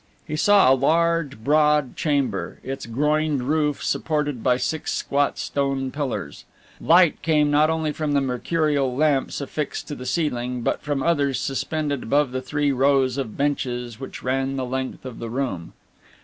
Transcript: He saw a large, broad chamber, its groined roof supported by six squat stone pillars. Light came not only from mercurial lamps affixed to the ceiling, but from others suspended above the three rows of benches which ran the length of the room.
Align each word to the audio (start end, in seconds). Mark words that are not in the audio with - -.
He 0.25 0.35
saw 0.35 0.73
a 0.73 0.73
large, 0.73 1.43
broad 1.43 1.95
chamber, 1.95 2.57
its 2.63 2.87
groined 2.87 3.43
roof 3.43 3.83
supported 3.83 4.41
by 4.41 4.57
six 4.57 4.91
squat 4.93 5.37
stone 5.37 5.91
pillars. 5.91 6.43
Light 6.79 7.21
came 7.21 7.51
not 7.51 7.69
only 7.69 7.91
from 7.91 8.11
mercurial 8.13 8.95
lamps 8.95 9.41
affixed 9.41 9.87
to 9.89 9.93
the 9.93 10.07
ceiling, 10.07 10.61
but 10.63 10.81
from 10.81 11.03
others 11.03 11.39
suspended 11.39 12.01
above 12.01 12.31
the 12.31 12.41
three 12.41 12.71
rows 12.71 13.17
of 13.19 13.37
benches 13.37 13.99
which 13.99 14.23
ran 14.23 14.55
the 14.55 14.65
length 14.65 15.05
of 15.05 15.19
the 15.19 15.29
room. 15.29 15.73